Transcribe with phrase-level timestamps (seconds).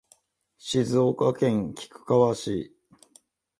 [0.57, 2.75] 静岡県菊川市